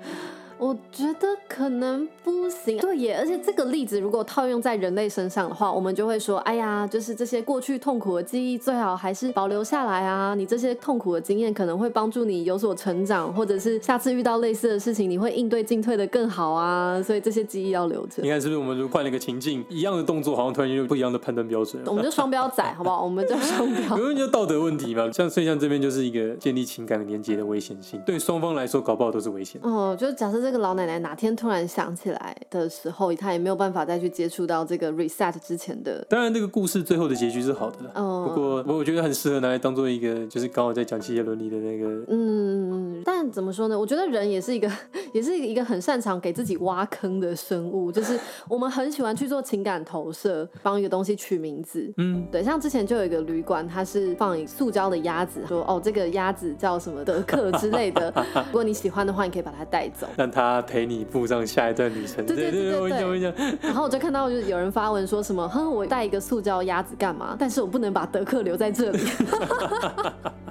[0.63, 3.17] 我觉得可能不行，对耶。
[3.19, 10.37] 而且这个例子如果套用在人类身上的话，我们就会说，哎呀，就是这些过去痛苦的记忆最好还是保留下来啊。
[10.37, 17.03] 你这些痛苦的经验可能会帮助你有所成长，或者是下次遇到类似的事情，你会应对进退的更好啊。
[17.03, 18.23] 所以这些记忆要留着。
[18.23, 18.59] 你看是不是？
[18.59, 21.83] 我们如换了一个情境，一样的动作，好像突然有不一样的判断标准。
[21.87, 23.03] 我们就双标仔，好不好？
[23.03, 23.99] 我们就双标。
[23.99, 25.11] 因为就道德问题嘛。
[25.11, 29.61] 像所以像这边就是一个建立情感连接的危险性，对双方来说搞不好都是危险。
[29.65, 31.33] 哦，就是假设这个老奶奶哪天。
[31.35, 36.05] 突然想起来的时候，她也没有办法再去接触到这个 reset 之前的。
[36.09, 37.79] 当然，这个故事最后的结局是好的。
[37.95, 42.05] 嗯，不过我我觉得很适合拿来当做一个，就是刚好在讲企业伦理的那个。
[42.09, 43.79] 嗯，但怎么说呢？
[43.79, 44.71] 我觉得人也是一个，
[45.15, 47.91] 也是一个很擅长给自己挖坑的生物。
[47.91, 51.93] 就是我们很喜欢去做情感投射，帮一个东西取名字。
[51.97, 58.13] 嗯，对，像之前就有一个旅馆，它是放一塑胶的鸭子，说哦，这个鸭子叫什么德克之类的。
[58.47, 61.27] 如果你喜欢的话，你可以把它带走，让它陪你步。
[61.27, 63.33] 上下一段旅程，对对对对，我讲我讲。
[63.63, 67.37] 然后我就看到，就是有人发文说什么，哼，我带一个塑胶鸭子干嘛？
[67.39, 68.99] 但是我不能把德克留在这里。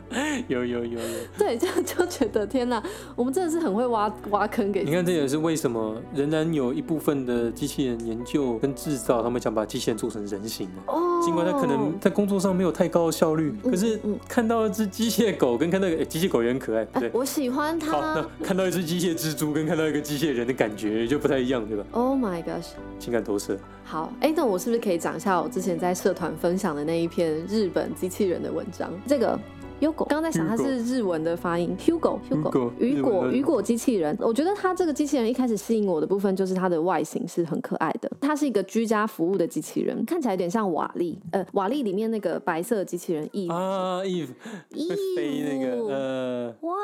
[0.48, 1.00] 有有有有，
[1.38, 2.82] 对，就就觉得天哪，
[3.16, 4.84] 我们真的是很会挖挖坑给。
[4.84, 10.94] 你看，这也是为什么仍然有一部分的机器人研究跟制造，他们想把机器人做成人形的。
[10.94, 11.22] 哦。
[11.24, 17.12] 尽管他可能在工作上没有太高的效率，可是看到一只机械狗跟看到机械狗也很可爱，对。
[17.14, 17.92] 我喜欢它。
[17.92, 22.70] 好，那 看到一只机械蜘蛛跟看到一个机械人的感觉就不太一样，对吧？Oh my gosh！
[23.00, 23.58] 情感投射。
[23.84, 28.92] 好，哎，那我是不是可以讲一下我之前在社团分享的那一篇日本机器人的文章？
[29.08, 29.40] 这个。
[29.82, 34.16] Hugo，刚刚在想它是日文的发音，Hugo，Hugo，雨果雨果机器人。
[34.20, 38.10] 我觉得它这个机器人一开始吸引我的部分就是它的外形是很可爱的。
[38.22, 46.76] 它是一个居家服务的机器人，看起来有点像瓦力，呃，瓦力里面那个白色的机器人 Eve 啊，Eve，Eve 飞那个呃，瓦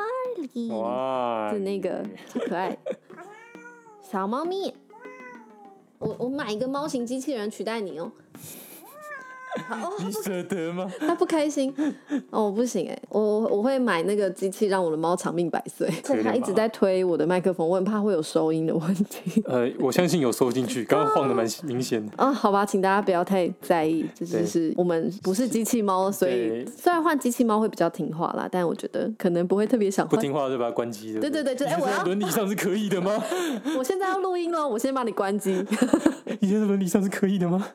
[0.52, 2.76] 力，哇，是那个超可爱。
[4.02, 4.74] 小猫咪。
[6.00, 8.08] 我我买一个猫型机器人取代你哦。
[9.70, 10.90] 哦、你舍得吗？
[11.00, 11.74] 他不开心
[12.30, 15.88] 哦，不行哎，我我会买那个机器让我的猫长命百岁。
[16.22, 19.42] 他一直在推我的麦克风，我很怕会有收音的问题。
[19.46, 22.12] 呃，我相信有收进去， 刚刚晃的蛮明显的。
[22.16, 30.14] 啊，好吧，请大家不要太在意，就是是我们不是机器猫，所以虽然换机器猫会比较听话啦，但我觉得可能不会特别想换。
[30.16, 31.20] 不听话就把它关机的。
[31.20, 33.22] 对对对，就哎，我要伦理上是可以的吗？
[33.76, 35.64] 我现在要录音了，我先把你关机。
[36.40, 37.68] 你觉得伦理上是可以的吗？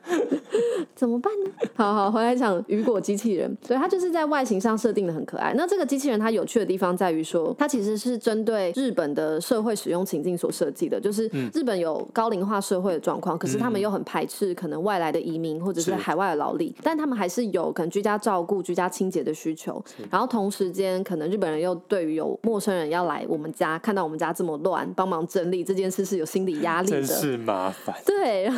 [0.95, 1.51] 怎么办呢？
[1.75, 5.53] 好好，回来讲雨果机器人，所以它就是在外形上设定的很可爱。
[5.55, 19.83] 那这个机器人它有趣的地方在于说，它其实是针对日本的社会使用情境所设计的，就是日本有高龄化社会的状况，可是他们又很排斥可能外来的移民或者是海外的劳力，但他们还是有可能居家照顾、居家清洁的需求。
[20.11, 27.95] 然后同时间，可能日本人又对于有陌生人要来我们家，看到我们家这么乱，帮忙整理这件事是有心理压力的，真是麻烦。
[28.05, 28.51] 对，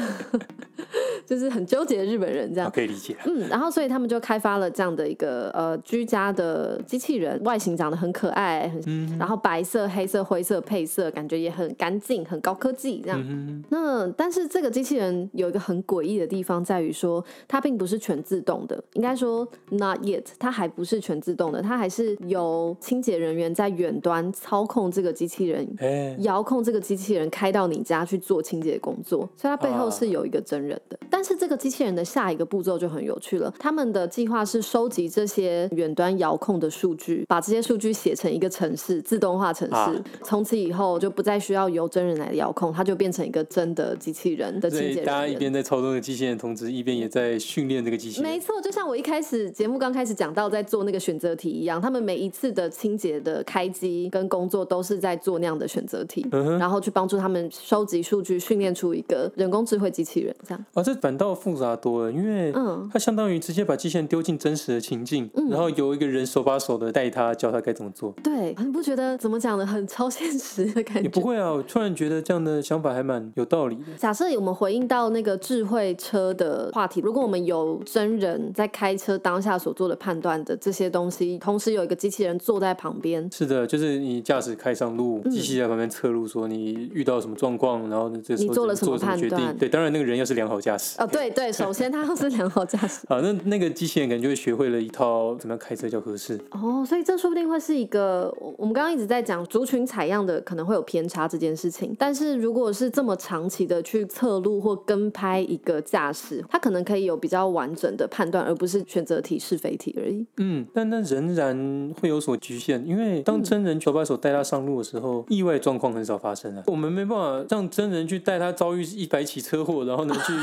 [1.25, 3.15] 就是很纠结的日本人这样可以理解。
[3.25, 13.21] 嗯，然后所以他们就开发了这样的一个呃居家的机器人，外形长得很可爱，很、嗯、然后白色、黑色、灰色配色，感觉也很干净、很高科技这样。
[13.21, 30.97] 嗯、那但是这个机器人有一个很诡异的地方，在于说它并不是全自动的，应该说 not yet，它还不是全自动的，它还是由清洁人员在远端操控这个机器人，欸、遥控这个机器人开到你家去做清洁工作，所以它背后是有一个真人的。
[31.01, 33.53] 啊、但是这个机器人的下一个步骤就很有趣了。
[33.59, 39.75] 他们的计划是收集这些远端遥控的数据，把这些数据写成一个城市，自动化城市。
[39.75, 39.93] 啊、
[40.23, 48.29] 从此以后就不再需要由真人来遥控，它就变成一个真的机器人的清洁大家一边在操纵的机器人，同时一边也在训练这个机器人。
[48.29, 60.35] 没错，就像我一开始节目刚开始讲到在做那个选择题一样，他们每一次的清洁的开机跟工作都是在做那样的选择题，嗯、然后去帮助他们收集数据，训练出一个人工智慧机器人。
[60.47, 68.13] 这样啊，这反倒复杂多了，因为嗯，它相当于直接把机器人丢进真实的情境，嗯、然后由一个人手把手的带他，教他该怎么做。
[68.23, 71.03] 对，你不觉得怎么讲的很超现实的感觉？
[71.03, 73.83] 也不会啊，我突然觉得这样的想法还蛮有道理的。
[73.97, 89.55] 假设我们回应到那个智慧车的话题，如果我们有真人在开车当下所做的判断的这些东西，同时有一个机器人坐在旁边，是的，就是你驾驶开上路，机器在旁边侧路，说你遇到什么状况，然后呢，这时候你做了什么判断？
[89.57, 90.99] 对，当然那个人要是良好驾驶。
[90.99, 93.05] 哦，对对，首先他要是良好驾驶。
[93.07, 96.39] 好，那那个机器人可能就会学会了一套怎么样开车较合适。
[96.51, 110.25] 哦，所以这说不定会是一个，我们刚刚一直在讲族群采样的可能会有偏差这件事情，但是如果是这么长期的去测路或跟拍一个驾驶，它可能可以有比较完整的判断，而不是选择题是非题而已。
[110.37, 116.63] 嗯，但那仍然会有所局限，因为当真人手把手带他上路的时候，嗯、意外状况很少发生啊。
[116.67, 120.33] 我们没办法让真人去带他遭遇一百起车祸，然后呢去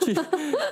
[0.14, 0.20] 去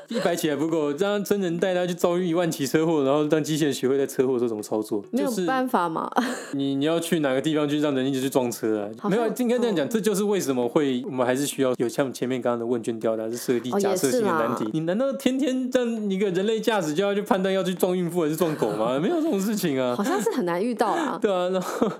[0.08, 6.10] 一百起来不够，让真人带他去遭遇一万起车祸，然后让机器人学会在车祸的时候怎么操作，没有办法嘛？
[6.52, 9.08] 你 你要去哪个地方去让人一直去撞车啊？
[9.08, 14.64] 没有，应该这样讲，这就是为什么会我们还是需要有像前面刚刚的问卷调查是设计假设性的难题。
[14.64, 18.98] 哦、你难道天天让一个人类驾驶就要去判断要去撞孕妇还是撞狗吗？
[19.02, 21.18] 没有这种事情啊，好像是很难遇到啊。
[21.22, 21.90] 对啊，然后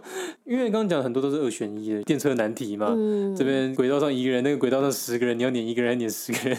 [0.45, 6.59] 因为刚刚讲很多都是二选一的电车难题嘛，嗯、这边轨道上一个人，那个轨道上十个人，你要撵一个人，撵十个人，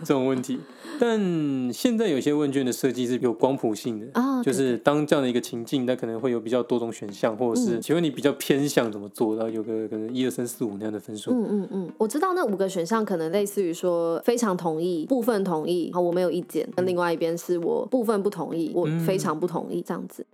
[0.00, 0.58] 这种问题。
[1.00, 11.30] 但现在有些问卷的设计是有光谱性的啊，就是当这样的一个情境，它可能会有比较多种选项，或者是请问你比较偏向怎么做，然后有个可能一二三四五那样的分数。
[11.32, 16.68] 嗯嗯嗯，我知道那五个选项可能类似于说非常同意、部分同意，好，我没有意见。
[16.76, 20.24] 那另外一边是我部分不同意，我非常不同意这样子。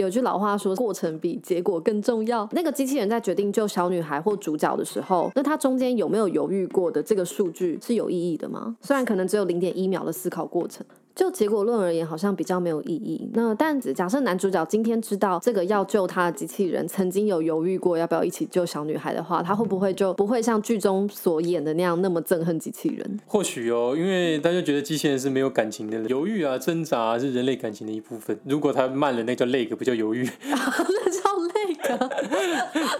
[0.00, 2.48] 有句老话说，过程比结果更重要。
[2.52, 8.76] 那个机器人在决定救小女孩或主角的时候，那它中间有没有犹豫过的这个数据是有意义的吗？
[8.80, 10.84] 虽然可能只有零点一秒的思考过程。
[11.20, 13.28] 就结果论而言，好像比较没有意义。
[13.34, 23.20] 那但假设男主角今天知道这个要救他的机器人曾经有犹豫过要不要一起救小女孩的话，他会不会就不会像剧中所演的那样那么憎恨机器人？
[23.26, 28.40] 或许哦，因为他就觉得机器人是没有感情的，犹豫啊、挣扎啊是人类感情的一部分。
[28.44, 30.26] 如果他慢了，那叫 lag，不叫犹豫。
[30.42, 31.20] 那叫
[31.52, 32.10] lag，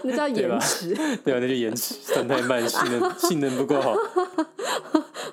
[0.03, 0.93] 那叫延迟。
[1.23, 3.95] 对啊，那就延迟，算太慢，性能性能不够好。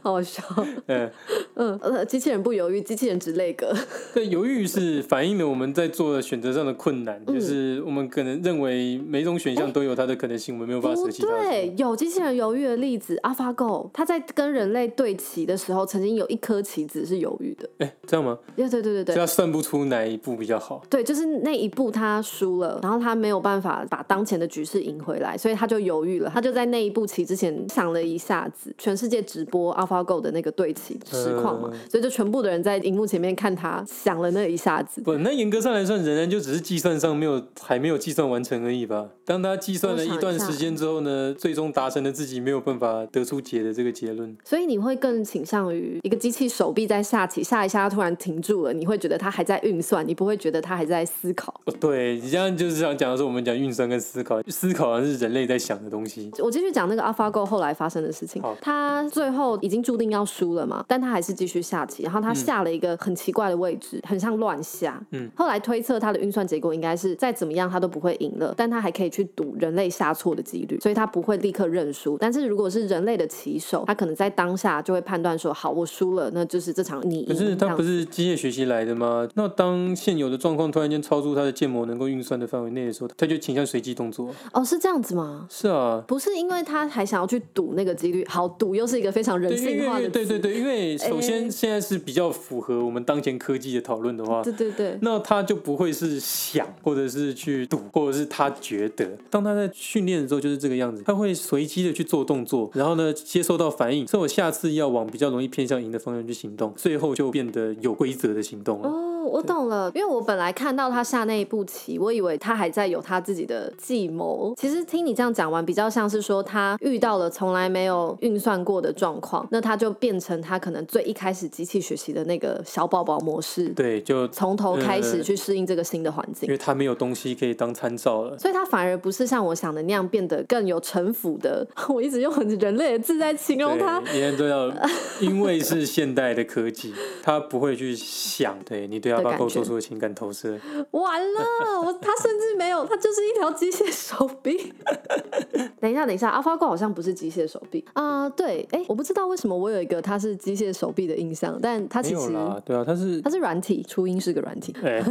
[0.03, 0.43] 好好笑。
[0.87, 1.11] 嗯
[1.55, 2.79] 嗯，呃，机器人不犹豫。
[2.89, 3.77] 机器人之类的，
[4.15, 11.29] 对，犹豫是反映了我们在做的选择上的困难，嗯、就是我们可能认为每种选项都有它的可能性，欸、我们没有办法舍弃它。
[11.29, 17.69] 对，有机器人犹豫的例子，AlphaGo，它在跟人类对棋的时候，曾经有一颗棋子是犹豫的。
[17.79, 18.39] 哎、欸，这样吗？
[18.57, 20.83] 对对对对对，他算不出哪一步比较好。
[20.89, 26.31] 对，就是那一步他输了，然后他没有办法把当前的局势赢回来，所以他就犹豫了。
[26.33, 39.09] 他就在那一步棋之前想了一下子，全世界直播 AlphaGo 的那个对棋实况嘛，嗯、所以就全部的人在荧幕前面看他想了那一下子，不，那严格上来算，仍然就只是计算上没有还没有计算完成而已吧。
[39.25, 44.37] 当他计算了一段时间之后呢，最终达成了自己没有办法得出解的这个结论。
[44.45, 51.53] 所以你会更倾向于一个机器手臂在下棋，下一下突然停住了，你会觉得它还在运算，你不会觉得它还在思考。
[51.79, 56.31] 对，你这样就是想讲的是我们讲运算跟思考，思考好像是人类在想的东西。
[56.39, 64.99] 我继续讲那个 AlphaGo 后来发生的事情，好他最后已经注定要输了嘛，但他还是继续下棋，然后他下了一个很奇怪的位置，很像乱下。
[65.11, 72.17] 嗯，后来推测他的运算结果应该是再怎么样他都不会赢了，但他还可以去赌人类下错的几率，所以他不会立刻认输。
[72.19, 77.27] 但是如果是人类的棋手，他可能在当下就会判断说：好，我输了，那就是这场你赢。
[77.27, 79.29] 可是他不是机械学习来的吗？
[79.35, 84.35] 那当现有的状况突然间超出他的建模能够运算的范围内的时候，他就倾向随机动作。
[84.55, 85.47] 哦，是这样子吗？
[85.51, 88.25] 是啊，不是因为他还想要去赌那个几率。
[88.29, 90.09] 好，赌又是一个非常人性化的。
[90.09, 108.89] 对对对，因为首先现在是比较符合我们当前科技的讨论的话，对对对，那他就不会是想，或者是去赌，或者是他觉得，当他在训练的时候就是这个样子，他会随机的去做动作，然后呢接收到反应，所以我下次要往比较容易偏向赢的方向去行动，最后就变得有规则的行动了。
[108.89, 114.55] 哦我懂了，因为我本来看到他下那一步棋，我以为他还在有他自己的计谋。
[114.57, 123.69] 其实听你这样讲完，比较像是说他遇到了从来没有运算过的状况，那他就变成他可能最一开始机器学习的那个小宝宝模式。
[123.71, 131.67] 对，就从头开始去适应这个新的环境，因为他没有东西可以当参照了，所以他反而不是像我想的那样变得更有城府的。
[131.89, 134.73] 我一直用很人类的字在形容他，因为都要，
[135.21, 140.59] 因为是现代的科技，他不会去想，对你对 AlphaGo 做出的情感投射。
[140.93, 144.73] 完了，我他甚至没有，他就是一条机械手臂。
[145.81, 148.31] 等一下，等一下，AlphaGo 好像不是机械手臂啊、呃？
[148.31, 152.29] 对，哎，我不知道为什么我有一个他是机械手臂的印象，但他其实
[152.65, 154.73] 对啊，他是他是软体，初音是个软体。
[154.81, 155.03] 对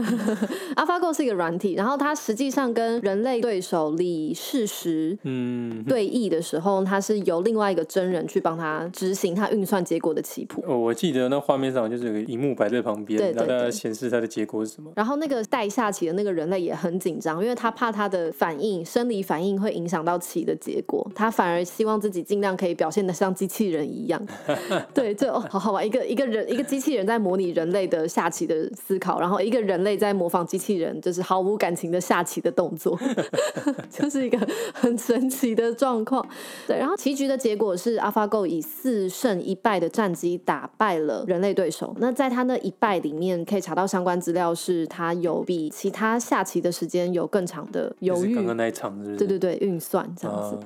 [0.75, 10.63] ，AlphaGo 是一个软体，然后它实际上跟人类对手李世石嗯对弈的时候，它是由另外一个真人去帮他执行他运算结果的棋谱。
[10.67, 14.91] 哦，我记得那画面上就是有个荧幕摆在旁边，然后它显示它的结果是什么。
[14.95, 24.21] 然后那个带下棋的那个人类也很紧张，因为他怕他的反应生理反应会影响到棋的结果，他反而希望自己尽量可以表现的像机器人一样。
[24.93, 33.00] 对，就好好玩，一个一个人一个机器人在模拟人类的下棋的思考，然后一个人类在模仿机器人，就是毫无感情的下棋的动作，
[33.89, 34.37] 就是一个
[34.73, 36.23] 很神奇的状况。
[36.67, 41.95] 对，然后棋局的结果是 AlphaGo 以四胜一败的战绩打败了人类对手。
[42.00, 48.34] 那在他那一败里面，可以查到相关资料，是他有比其他下棋的时间有更长的犹豫。
[48.34, 49.17] 刚刚那一场是是？
[49.17, 50.56] 对对对，运算这样子。
[50.56, 50.60] 啊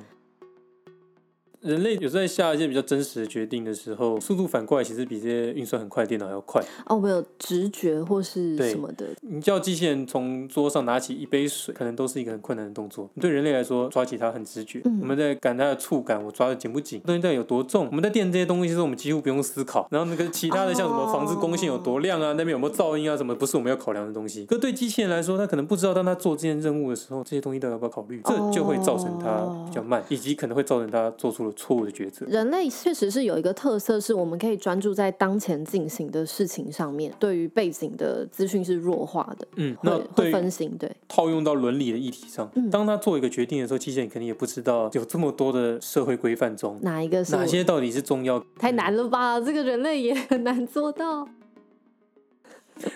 [1.62, 6.60] 人类有时候在下一些比较真实的决定的时候，速度反过来其实比这些运算很快的电脑还要快。
[6.86, 9.06] 哦，没有直觉或是什么的。
[9.20, 13.08] 你叫机器人从桌上拿起一杯水，可能都是一个很困难的动作。
[13.20, 14.80] 对人类来说，抓起它很直觉。
[14.84, 17.00] 嗯、我们在感它的触感，我抓的紧不紧？
[17.06, 17.86] 东西到底有多重？
[17.86, 19.86] 我们在垫这些东西的时候，我们几乎不用思考。
[19.90, 24.44] 然后那个其他的像什么防治光线有多亮啊，哦、那边有没有噪音啊，什么不是我们要考量的东西。
[24.46, 28.20] 可对机器人来说，它可能不知道，当他做这件任务的时候，这些东西都要不要考虑？
[28.24, 32.26] 这就会造成它比较慢，哦、以及可能会造成它做出了错误的抉择。
[32.26, 39.46] 人类确实是有一个特色，是我们可以专注在当前进行的事情上面，对于背景的资讯是弱化的。
[39.56, 40.76] 嗯，那会分心。
[40.78, 48.42] 对，套用到伦理的议题上，嗯、当他做一个决定的时候，其实你肯定也不知道有这么多的社会规范中，哪一个是哪些到底是重要？
[48.58, 49.40] 太难了吧？
[49.40, 51.28] 这个人类也很难做到。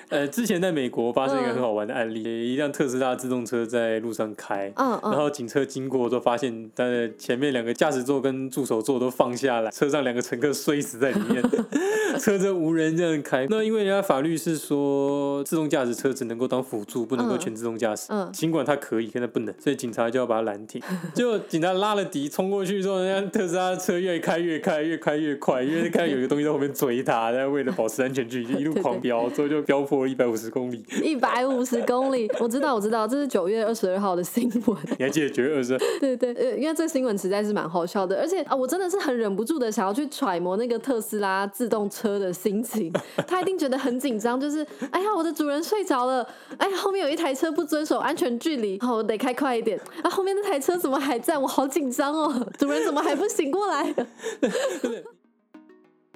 [0.08, 11.42] 呃，之前在美国发生一个很好玩的案例，一辆特斯拉自动车在路上开，然后警车经过都发现，它的前面两个驾驶座跟助手座都放下来，车上两个乘客摔死在里面，
[12.18, 13.46] 车子无人这样开。
[13.50, 20.80] 那因为人家法律是说，自动驾驶车只能够当辅助，不能够全自动驾驶，尽管它可以，但它不能，所以警察就要把它拦停。
[21.14, 34.76] 结果警察拉了笛冲过去之后，人家特斯拉车越开越开，越开越快，因为看有一个东西在后面追他，然后为了保持安全距离，就一路狂飙，最后就飙破了一百五十公里，一百五十公里，我知道，我知道，这是九月二十二号的新闻。
[34.98, 35.78] 你还记得九月二十二？
[36.00, 42.92] 对对，呃，因为这个新闻实在是蛮好笑的，而且啊，我真的是很忍不住的想要去揣摩那个特斯拉自动车的心情，
[43.26, 46.26] 他一定觉得很紧张，就是哎呀，我的主人睡着了，
[46.58, 51.36] 哎呀，后面有一台车不遵守安全距离，好，我得开快一点，啊，后面那台车怎么还在？
[51.36, 53.94] 我好紧张哦，主人怎么还不醒过来？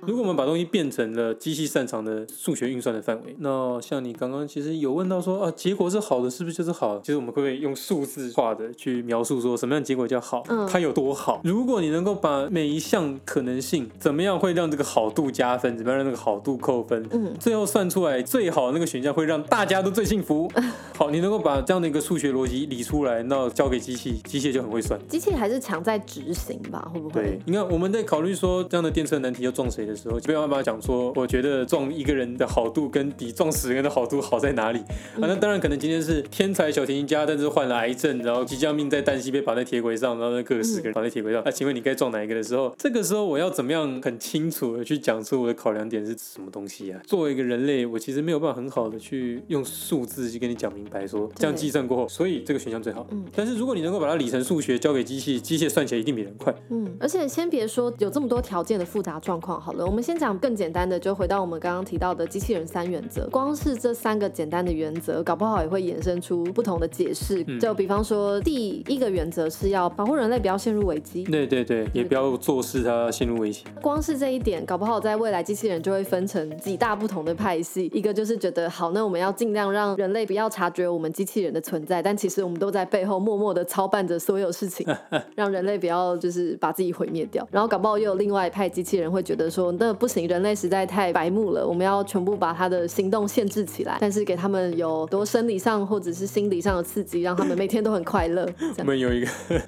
[0.07, 6.99] 如果我们把东西变成了机器擅长的数学运算的范围，那像你刚刚其实有问到说啊，结果是好的，是不是就是好？
[7.01, 10.43] 其实我们会不会用数字化的去描述说什么样的结果叫好？
[10.49, 11.41] 嗯，它有多好？
[11.45, 17.07] 如果你能够把每一项可能性怎么样会让这个好度加分，怎么样让那个好度扣分？
[17.11, 20.51] 嗯，最后算出来最好的那个选项会让大家都最幸福。
[20.97, 24.99] 好，你能够把这样的一个数学逻辑理出来，那交给机器，机械就很会算。
[25.09, 26.91] 机器还是强在执行吧？
[26.95, 27.23] 会不会？
[27.23, 29.89] 对，你看我们在考虑说这样的电车难题要撞谁？
[29.91, 34.78] 的时候，就没有办法讲说，我觉得撞一个人的好度跟比撞死人的好度好在哪里？
[34.78, 41.43] 啊，那当然可能今天是天才小提琴家，但是患了癌症，然后即将命在旦夕，被绑在铁轨上，然后那各十个人绑在铁轨上。
[41.45, 47.01] 那、啊、请问你该撞哪一个的时候，这个时候我要怎么样很清楚的去讲出我的考量点是什么东西啊？
[47.07, 53.07] 作为一个人类，我其实没有办法很好的去用数字去跟你讲明白，说这样计算过后，所以这个选项最好。
[53.11, 56.55] 嗯，但是如果你能够把它理成数学，交给机器，机械算起来一定比人快。
[56.68, 60.61] 嗯，而且先别说有这么多条件的复杂状况，好了，我们先讲更。
[60.61, 67.43] 简单的就回到我们刚刚提到的机器人三原则，光是这三个简单的原则，搞不好也会衍生出不同的解释。
[67.47, 73.64] 嗯、就比方说，第一个原则是要保护人类不要陷入危机，对对对，也不要做事它陷入危险。
[73.81, 77.91] 光是这一点，搞不好在未来机器人就会分成几大不同的派系。
[77.95, 84.87] 一个就是觉得好，那我们要尽量让人类不要察觉我们机器人的存在，但其实我们都在背后默默的操办着所有事情，
[85.35, 87.49] 让人类不要就是把自己毁灭掉。
[87.51, 98.49] 然后搞不好又有另外一派机器人会觉得说，说，那不行，人类实在太白目了，我们要全部把他的行动限制起来，但是给他们有多生理上或者是心理上的刺激，让他们每天都很快乐。
[98.79, 99.31] 我们有一个，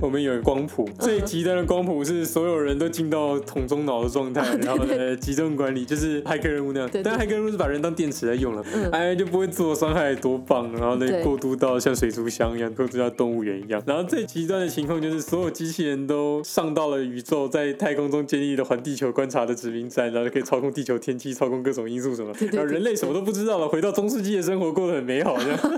[0.00, 6.90] 我们有一个光谱，最极端的光谱是所有人都进到桶中脑的状态， 然后呢，集中管理就是骇客任务那样。
[7.04, 10.70] 但骇客任务是把人当电池来用了，哎，就不会自我伤害，多棒！
[10.72, 13.82] 然后呢，过渡到像水族箱一样，过渡到动物园一样。
[13.86, 22.32] 然后最极端的情况就是所有机器人都上到了宇宙，在太空中建立了环地球观察的殖民站，然后可以操控地球天气，操控各种因素什么。
[22.52, 25.36] 然后人类什么都不知道了，回到中世纪的生活过得很美好。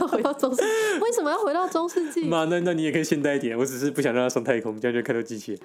[0.09, 0.63] 回到中世，
[1.01, 2.25] 为什么要回到中世纪？
[2.29, 5.61] 妈，那那你也可以现代一点，我只是不想让他上太空，这样就看到机器人，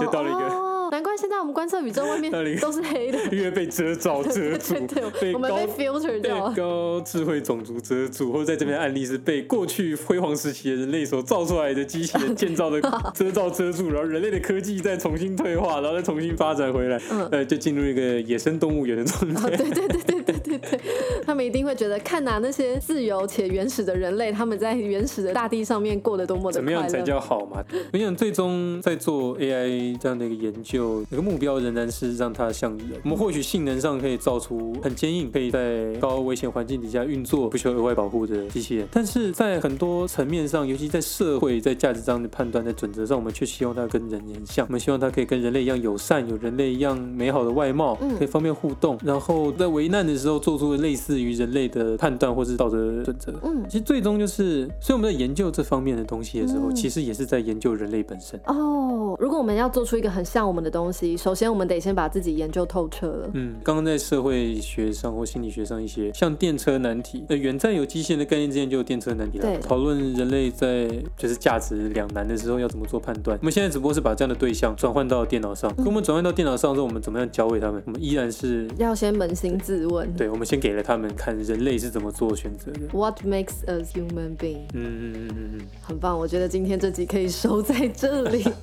[0.00, 0.70] 就到了一个。
[0.90, 4.74] 难怪现在我们观测宇宙外面都是黑的， 因为被遮罩 遮住，
[5.20, 12.80] 被我们被 filter 掉，被高智慧种族遮住，或者在这边案例是被过去辉煌时期的人类所造出来的机器人建造的
[13.14, 16.98] 遮罩遮住，然后人类的科技再重新退化，然后再重新发展回来，
[17.30, 19.50] 呃，就进入一个野生动物园的状态。
[19.50, 20.80] 对对对对对对对，
[21.26, 27.62] 他们一定会觉得，看哪那些自由且原始的人类，他们在原始的大地上面过得多么的怎么样才叫好嘛？
[27.92, 31.04] 我想最终在做 AI 这样的一个研究。
[31.10, 38.86] 就那个目标仍然是让它像人，我们或许性能上可以造出很坚硬，可以在高危险环境底下运作，不需要额外保护的机器人。
[38.92, 44.64] 但是在很多层面上，尤其在社会、在价值上的判断、在准则上，我们却希望它跟人很像。
[44.66, 48.96] 我们希望它可以跟人类一样友善，有人类一样美好的外貌，可以方便互动。
[49.04, 53.32] 然后在危难的时候，做出类似于人类的判断或是道德准则。
[53.42, 58.38] 嗯，其实最终就是，所以我们在研究这方面的东西的时候，其实也是在研究人类本身。
[58.46, 63.30] 哦，如果我们要做出一个很像我们的东西，首先我们得先把自己研究透彻了。
[63.34, 69.44] 嗯，刚刚在社会学上或心理学上一些像电车难题，呃，远在有机器人的概念之前就有电车难题了。
[69.44, 73.38] 对，讨论人类在就是价值两难的时候要怎么做判断。
[73.40, 77.82] 我们现在只不过是把这样的对象转换到电脑上，可我们转换到电脑上之后，我们怎么样教会他们？
[77.86, 80.12] 我们依然是要先扪心自问。
[80.14, 82.80] 对，我们先给了他们看人类是怎么做选择的。
[82.92, 84.66] What makes a human being？
[84.74, 88.44] 嗯嗯嗯嗯嗯，很棒，我觉得今天这集可以收在这里。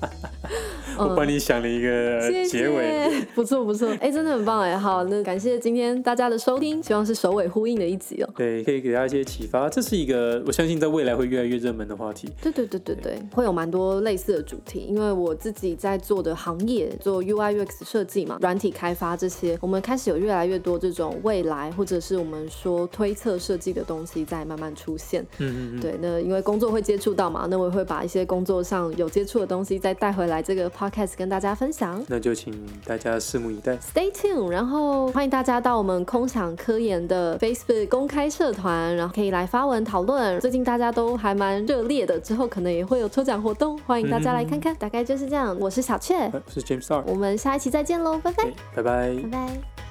[0.97, 8.29] 我帮你想了一个结尾，谢谢不错不错，哎、欸，真的很棒哎，好，那感谢今天大家的收听，希望是首尾呼应的一集哦。
[8.35, 12.29] 对，可以给大家一些启发，这是一个我相信在未来会越来越热门的话题。
[12.41, 25.21] 对对对对对，对会有蛮多类似的主题，因为我自己在做的行业做 UI UX 设计嘛，软体开发这些，我们开始有越来越多这种未来或者是我们说推测设计的东西在慢慢出现。
[25.39, 25.79] 嗯嗯嗯。
[25.79, 32.03] 对，那因为工作会接触到嘛，那我也会把一些工作上有接触的东西再带回来这个 podcast 跟大家分享。
[32.07, 32.53] 那就请
[32.85, 34.49] 大家拭目以待，Stay tuned。
[34.49, 40.39] 然后欢迎大家到我们空想科研的 Facebook 公开社团，然后可以来发文讨论。
[40.39, 44.73] 最近大家都还蛮热烈的，之后可能也会有抽奖活动，欢迎大家来看看。
[44.73, 48.43] 嗯、大概就是这样，我是小雀，我是 James R，我们下一期再见喽，拜拜，
[48.75, 49.86] 拜拜，拜拜。